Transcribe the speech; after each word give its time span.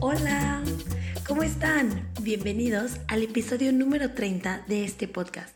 Hola, 0.00 0.62
¿cómo 1.26 1.42
están? 1.42 2.06
Bienvenidos 2.20 2.98
al 3.08 3.22
episodio 3.22 3.72
número 3.72 4.10
30 4.12 4.64
de 4.68 4.84
este 4.84 5.08
podcast. 5.08 5.54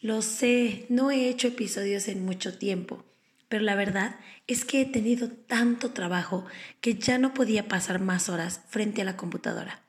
Lo 0.00 0.22
sé, 0.22 0.86
no 0.88 1.10
he 1.10 1.28
hecho 1.28 1.48
episodios 1.48 2.08
en 2.08 2.24
mucho 2.24 2.56
tiempo, 2.56 3.04
pero 3.48 3.64
la 3.64 3.74
verdad 3.74 4.16
es 4.46 4.64
que 4.64 4.80
he 4.80 4.86
tenido 4.86 5.28
tanto 5.28 5.90
trabajo 5.90 6.46
que 6.80 6.94
ya 6.94 7.18
no 7.18 7.34
podía 7.34 7.68
pasar 7.68 8.00
más 8.00 8.30
horas 8.30 8.62
frente 8.68 9.02
a 9.02 9.04
la 9.04 9.18
computadora. 9.18 9.85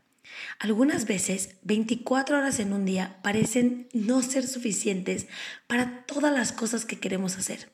Algunas 0.60 1.06
veces 1.06 1.56
24 1.64 2.38
horas 2.38 2.60
en 2.60 2.74
un 2.74 2.86
día 2.86 3.20
parecen 3.22 3.88
no 3.94 4.22
ser 4.22 4.48
suficientes 4.48 5.28
para 5.68 6.06
todas 6.06 6.34
las 6.34 6.52
cosas 6.52 6.86
que 6.86 7.00
queremos 7.00 7.38
hacer. 7.38 7.70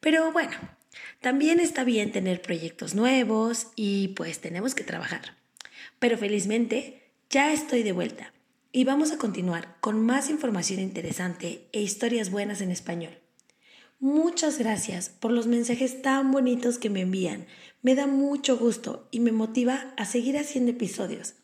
Pero 0.00 0.32
bueno, 0.32 0.56
también 1.20 1.60
está 1.60 1.84
bien 1.84 2.12
tener 2.12 2.42
proyectos 2.42 2.94
nuevos 2.94 3.68
y 3.76 4.08
pues 4.08 4.40
tenemos 4.40 4.74
que 4.74 4.84
trabajar. 4.84 5.36
Pero 5.98 6.18
felizmente 6.18 7.02
ya 7.30 7.52
estoy 7.52 7.82
de 7.82 7.92
vuelta 7.92 8.32
y 8.72 8.84
vamos 8.84 9.12
a 9.12 9.18
continuar 9.18 9.76
con 9.80 10.04
más 10.04 10.28
información 10.28 10.80
interesante 10.80 11.68
e 11.72 11.80
historias 11.80 12.30
buenas 12.30 12.60
en 12.60 12.70
español. 12.70 13.18
Muchas 14.00 14.58
gracias 14.58 15.08
por 15.08 15.30
los 15.30 15.46
mensajes 15.46 16.02
tan 16.02 16.30
bonitos 16.30 16.78
que 16.78 16.90
me 16.90 17.00
envían. 17.00 17.46
Me 17.80 17.94
da 17.94 18.06
mucho 18.06 18.58
gusto 18.58 19.08
y 19.10 19.20
me 19.20 19.32
motiva 19.32 19.94
a 19.96 20.04
seguir 20.04 20.36
haciendo 20.36 20.72
episodios. 20.72 21.34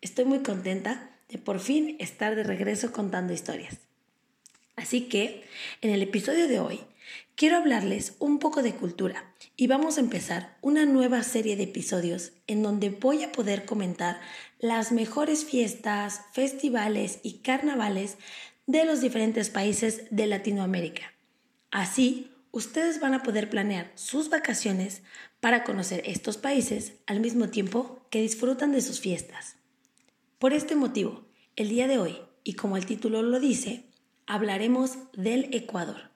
Estoy 0.00 0.24
muy 0.24 0.40
contenta 0.40 1.10
de 1.28 1.38
por 1.38 1.60
fin 1.60 1.96
estar 1.98 2.36
de 2.36 2.42
regreso 2.42 2.92
contando 2.92 3.32
historias. 3.32 3.78
Así 4.76 5.02
que, 5.02 5.44
en 5.80 5.90
el 5.90 6.02
episodio 6.02 6.48
de 6.48 6.60
hoy, 6.60 6.80
quiero 7.34 7.56
hablarles 7.56 8.14
un 8.18 8.38
poco 8.38 8.62
de 8.62 8.74
cultura 8.74 9.32
y 9.56 9.66
vamos 9.66 9.96
a 9.96 10.00
empezar 10.00 10.56
una 10.60 10.84
nueva 10.84 11.22
serie 11.22 11.56
de 11.56 11.64
episodios 11.64 12.32
en 12.46 12.62
donde 12.62 12.90
voy 12.90 13.22
a 13.24 13.32
poder 13.32 13.64
comentar 13.64 14.20
las 14.58 14.92
mejores 14.92 15.44
fiestas, 15.44 16.22
festivales 16.32 17.20
y 17.22 17.38
carnavales 17.38 18.16
de 18.66 18.84
los 18.84 19.00
diferentes 19.00 19.48
países 19.48 20.02
de 20.10 20.26
Latinoamérica. 20.26 21.12
Así, 21.70 22.32
ustedes 22.52 23.00
van 23.00 23.14
a 23.14 23.22
poder 23.22 23.48
planear 23.48 23.92
sus 23.94 24.28
vacaciones 24.28 25.02
para 25.40 25.64
conocer 25.64 26.02
estos 26.04 26.36
países 26.36 26.94
al 27.06 27.20
mismo 27.20 27.48
tiempo 27.48 28.06
que 28.10 28.20
disfrutan 28.20 28.72
de 28.72 28.80
sus 28.80 29.00
fiestas. 29.00 29.55
Por 30.38 30.52
este 30.52 30.76
motivo, 30.76 31.24
el 31.56 31.70
día 31.70 31.88
de 31.88 31.98
hoy, 31.98 32.18
y 32.44 32.56
como 32.56 32.76
el 32.76 32.84
título 32.84 33.22
lo 33.22 33.40
dice, 33.40 33.86
hablaremos 34.26 34.98
del 35.14 35.48
Ecuador, 35.54 36.10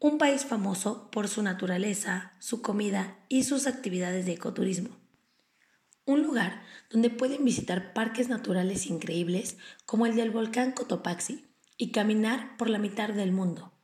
un 0.00 0.16
país 0.16 0.46
famoso 0.46 1.10
por 1.10 1.28
su 1.28 1.42
naturaleza, 1.42 2.32
su 2.38 2.62
comida 2.62 3.18
y 3.28 3.42
sus 3.42 3.66
actividades 3.66 4.24
de 4.24 4.32
ecoturismo. 4.32 4.96
Un 6.06 6.22
lugar 6.22 6.62
donde 6.88 7.10
pueden 7.10 7.44
visitar 7.44 7.92
parques 7.92 8.30
naturales 8.30 8.86
increíbles 8.86 9.58
como 9.84 10.06
el 10.06 10.16
del 10.16 10.30
volcán 10.30 10.72
Cotopaxi 10.72 11.44
y 11.76 11.92
caminar 11.92 12.56
por 12.56 12.70
la 12.70 12.78
mitad 12.78 13.10
del 13.10 13.32
mundo. 13.32 13.74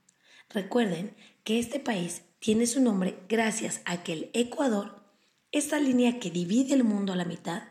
Recuerden 0.48 1.14
que 1.44 1.58
este 1.58 1.78
país 1.78 2.22
tiene 2.38 2.66
su 2.66 2.80
nombre 2.80 3.18
gracias 3.28 3.82
a 3.84 4.02
que 4.02 4.14
el 4.14 4.30
Ecuador, 4.32 5.02
esta 5.52 5.78
línea 5.78 6.18
que 6.20 6.30
divide 6.30 6.72
el 6.72 6.84
mundo 6.84 7.12
a 7.12 7.16
la 7.16 7.26
mitad, 7.26 7.64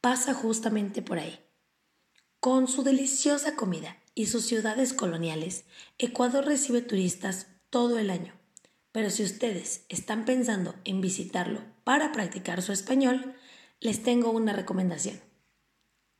pasa 0.00 0.34
justamente 0.34 1.02
por 1.02 1.18
ahí. 1.18 1.40
Con 2.50 2.66
su 2.66 2.82
deliciosa 2.82 3.56
comida 3.56 3.98
y 4.14 4.24
sus 4.24 4.46
ciudades 4.46 4.94
coloniales, 4.94 5.66
Ecuador 5.98 6.46
recibe 6.46 6.80
turistas 6.80 7.48
todo 7.68 7.98
el 7.98 8.08
año. 8.08 8.32
Pero 8.90 9.10
si 9.10 9.22
ustedes 9.22 9.84
están 9.90 10.24
pensando 10.24 10.74
en 10.84 11.02
visitarlo 11.02 11.60
para 11.84 12.10
practicar 12.10 12.62
su 12.62 12.72
español, 12.72 13.34
les 13.80 14.02
tengo 14.02 14.30
una 14.30 14.54
recomendación. 14.54 15.20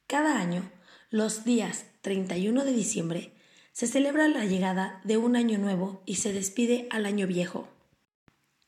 Cada 0.07 0.39
año, 0.39 0.71
los 1.09 1.45
días 1.45 1.87
31 2.03 2.63
de 2.63 2.73
diciembre, 2.73 3.33
se 3.73 3.87
celebra 3.87 4.29
la 4.29 4.45
llegada 4.45 5.01
de 5.05 5.17
un 5.17 5.35
año 5.35 5.57
nuevo 5.57 6.03
y 6.05 6.17
se 6.17 6.35
despide 6.35 6.89
al 6.91 7.07
año 7.07 7.27
viejo. 7.27 7.71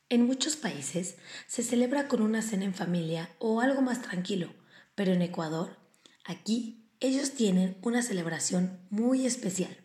En 0.09 0.25
muchos 0.25 0.55
países 0.55 1.17
se 1.45 1.61
celebra 1.61 2.07
con 2.07 2.23
una 2.23 2.41
cena 2.41 2.65
en 2.65 2.73
familia 2.73 3.29
o 3.37 3.61
algo 3.61 3.83
más 3.83 4.01
tranquilo, 4.01 4.51
pero 4.95 5.13
en 5.13 5.21
Ecuador, 5.21 5.77
aquí 6.25 6.80
ellos 7.01 7.31
tienen 7.31 7.77
una 7.81 8.03
celebración 8.03 8.79
muy 8.91 9.25
especial. 9.25 9.75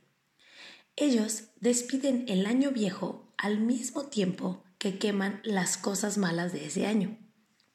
Ellos 0.96 1.44
despiden 1.60 2.26
el 2.28 2.44
año 2.44 2.72
viejo 2.72 3.32
al 3.38 3.58
mismo 3.58 4.04
tiempo 4.04 4.62
que 4.78 4.98
queman 4.98 5.40
las 5.42 5.78
cosas 5.78 6.18
malas 6.18 6.52
de 6.52 6.66
ese 6.66 6.86
año. 6.86 7.18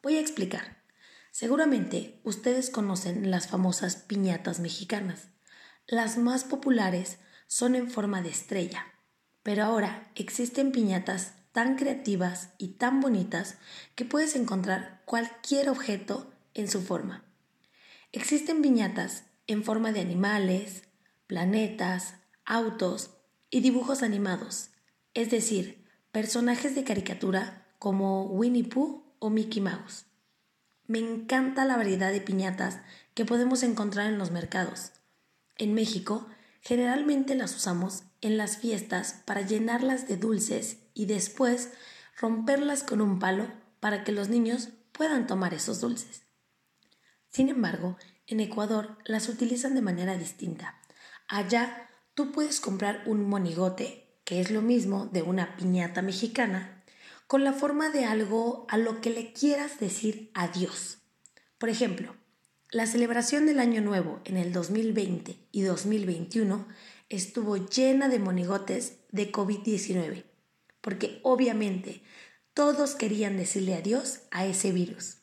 Voy 0.03 0.18
a 0.18 0.19
explicar. 0.19 0.84
Seguramente 1.31 2.22
ustedes 2.24 2.69
conocen 2.69 3.31
las 3.31 3.47
famosas 3.47 3.96
piñatas 3.96 4.59
mexicanas. 4.59 5.29
Las 5.88 6.18
más 6.18 6.44
populares 6.44 7.18
son 7.47 7.73
en 7.73 7.90
forma 7.90 8.22
de 8.22 8.29
estrella, 8.29 8.85
pero 9.41 9.63
ahora 9.63 10.12
existen 10.13 10.72
piñatas 10.72 11.34
tan 11.52 11.78
creativas 11.78 12.50
y 12.59 12.73
tan 12.75 13.00
bonitas 13.00 13.56
que 13.96 14.06
puedes 14.06 14.35
encontrar 14.35 15.02
cualquier 15.06 15.69
objeto 15.69 16.31
en 16.53 16.69
su 16.69 16.81
forma. 16.81 17.25
Existen 18.12 18.62
piñatas 18.62 19.23
en 19.47 19.63
forma 19.63 19.91
de 19.91 20.02
animales, 20.02 20.84
planetas, 21.28 22.16
autos 22.46 23.12
y 23.50 23.62
dibujos 23.62 24.03
animados, 24.03 24.72
es 25.13 25.29
decir, 25.29 25.85
personajes 26.12 26.75
de 26.75 26.84
caricatura 26.84 27.68
como 27.79 28.25
Winnie 28.25 28.63
Pooh 28.63 29.03
o 29.19 29.29
Mickey 29.29 29.62
Mouse. 29.62 30.06
Me 30.88 31.00
encanta 31.00 31.66
la 31.66 31.78
variedad 31.78 32.12
de 32.12 32.22
piñatas 32.22 32.79
que 33.13 33.25
podemos 33.25 33.63
encontrar 33.63 34.07
en 34.07 34.18
los 34.18 34.31
mercados. 34.31 34.91
En 35.58 35.73
México, 35.73 36.28
generalmente 36.62 37.35
las 37.35 37.56
usamos 37.56 38.03
en 38.22 38.38
las 38.38 38.58
fiestas 38.58 39.22
para 39.25 39.41
llenarlas 39.41 40.08
de 40.08 40.18
dulces 40.18 40.78
y 40.94 41.06
después 41.06 41.72
romperlas 42.18 42.84
con 42.84 43.02
un 43.02 43.19
palo 43.19 43.47
para 43.79 44.03
que 44.03 44.12
los 44.12 44.29
niños 44.29 44.69
puedan 44.91 45.28
tomar 45.28 45.53
esos 45.53 45.81
dulces. 45.81 46.23
Sin 47.29 47.50
embargo, 47.50 47.97
en 48.31 48.39
Ecuador 48.39 48.97
las 49.05 49.29
utilizan 49.29 49.75
de 49.75 49.81
manera 49.81 50.17
distinta. 50.17 50.79
Allá 51.27 51.89
tú 52.15 52.31
puedes 52.31 52.59
comprar 52.59 53.03
un 53.05 53.27
monigote, 53.27 54.07
que 54.23 54.39
es 54.39 54.51
lo 54.51 54.61
mismo 54.61 55.07
de 55.07 55.21
una 55.21 55.55
piñata 55.57 56.01
mexicana, 56.01 56.83
con 57.27 57.43
la 57.43 57.53
forma 57.53 57.89
de 57.89 58.05
algo 58.05 58.65
a 58.69 58.77
lo 58.77 59.01
que 59.01 59.09
le 59.09 59.33
quieras 59.33 59.79
decir 59.79 60.31
adiós. 60.33 60.99
Por 61.57 61.69
ejemplo, 61.69 62.15
la 62.71 62.85
celebración 62.85 63.45
del 63.45 63.59
Año 63.59 63.81
Nuevo 63.81 64.21
en 64.23 64.37
el 64.37 64.53
2020 64.53 65.37
y 65.51 65.61
2021 65.61 66.67
estuvo 67.09 67.57
llena 67.57 68.07
de 68.07 68.19
monigotes 68.19 68.99
de 69.11 69.31
COVID-19, 69.31 70.23
porque 70.79 71.19
obviamente 71.23 72.01
todos 72.53 72.95
querían 72.95 73.37
decirle 73.37 73.75
adiós 73.75 74.21
a 74.31 74.45
ese 74.45 74.71
virus. 74.71 75.17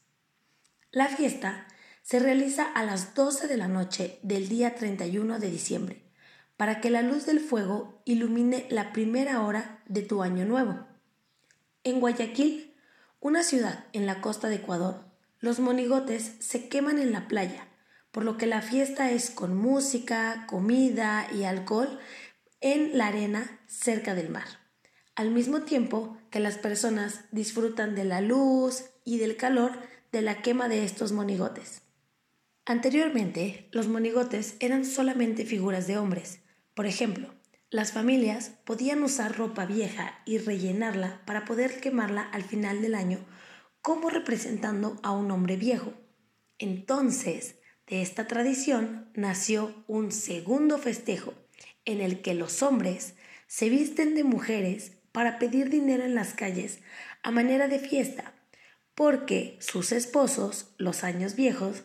La 0.91 1.09
fiesta 1.09 1.67
se 2.09 2.21
realiza 2.21 2.65
a 2.65 2.87
las 2.87 3.13
12 3.13 3.49
de 3.49 3.59
la 3.59 3.69
noche 3.69 4.19
del 4.23 4.49
día 4.49 4.75
31 4.75 5.39
de 5.39 5.51
diciembre, 5.51 6.11
para 6.57 6.81
que 6.81 6.89
la 6.89 7.03
luz 7.03 7.27
del 7.27 7.39
fuego 7.39 8.01
ilumine 8.07 8.67
la 8.71 8.95
primera 8.95 9.43
hora 9.43 9.83
de 9.89 10.01
tu 10.01 10.23
año 10.23 10.47
nuevo. 10.47 10.87
En 11.85 12.01
Guayaquil, 12.01 12.75
una 13.21 13.43
ciudad 13.43 13.85
en 13.93 14.07
la 14.07 14.23
costa 14.23 14.49
de 14.49 14.55
Ecuador, 14.55 15.05
los 15.39 15.61
monigotes 15.61 16.33
se 16.39 16.71
queman 16.71 16.99
en 16.99 17.13
la 17.13 17.29
playa, 17.29 17.69
por 18.11 18.25
lo 18.25 18.39
que 18.39 18.47
la 18.47 18.63
fiesta 18.63 19.11
es 19.11 19.29
con 19.29 19.55
música, 19.55 20.47
comida 20.49 21.29
y 21.31 21.45
alcohol 21.45 21.99
en 22.63 22.97
la 22.97 23.09
arena 23.09 23.61
cerca 23.67 24.15
del 24.15 24.31
mar, 24.31 24.47
al 25.15 25.31
mismo 25.31 25.61
tiempo 25.61 26.17
que 26.31 26.41
las 26.41 26.57
personas 26.57 27.25
disfrutan 27.33 27.95
de 27.95 28.05
la 28.05 28.23
luz 28.23 28.85
y 29.05 29.19
del 29.19 29.37
calor 29.37 29.73
de 30.11 30.23
la 30.23 30.41
quema 30.41 30.71
de 30.71 30.85
estos 30.85 31.13
monigotes. 31.13 31.83
Anteriormente, 32.69 33.67
los 33.73 33.89
monigotes 33.89 34.57
eran 34.61 34.85
solamente 34.85 35.47
figuras 35.47 35.87
de 35.87 35.97
hombres. 35.97 36.41
Por 36.75 36.85
ejemplo, 36.85 37.35
las 37.71 37.93
familias 37.93 38.51
podían 38.67 39.03
usar 39.03 39.39
ropa 39.39 39.65
vieja 39.65 40.21
y 40.27 40.37
rellenarla 40.37 41.23
para 41.25 41.47
poder 41.47 41.81
quemarla 41.81 42.21
al 42.21 42.43
final 42.43 42.83
del 42.83 42.95
año 42.95 43.21
como 43.81 44.11
representando 44.11 45.01
a 45.03 45.13
un 45.13 45.31
hombre 45.31 45.57
viejo. 45.57 45.95
Entonces, 46.59 47.55
de 47.87 48.03
esta 48.03 48.27
tradición 48.27 49.09
nació 49.15 49.75
un 49.87 50.13
segundo 50.13 50.77
festejo 50.77 51.33
en 51.87 52.03
el 52.03 52.21
que 52.21 52.35
los 52.35 52.63
hombres 52.63 53.15
se 53.47 53.71
visten 53.71 54.15
de 54.15 54.25
mujeres 54.25 54.93
para 55.11 55.39
pedir 55.39 55.71
dinero 55.71 56.05
en 56.05 56.15
las 56.15 56.35
calles 56.35 56.81
a 57.23 57.31
manera 57.31 57.67
de 57.67 57.79
fiesta, 57.79 58.35
porque 58.95 59.57
sus 59.59 59.91
esposos, 59.91 60.75
los 60.77 61.03
años 61.03 61.35
viejos, 61.35 61.85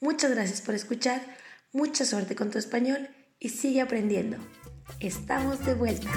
Muchas 0.00 0.30
gracias 0.32 0.60
por 0.60 0.74
escuchar, 0.74 1.22
mucha 1.72 2.04
suerte 2.04 2.36
con 2.36 2.50
tu 2.50 2.58
español 2.58 3.08
y 3.38 3.48
sigue 3.48 3.80
aprendiendo. 3.80 4.36
Estamos 5.00 5.64
de 5.64 5.74
vuelta. 5.74 6.10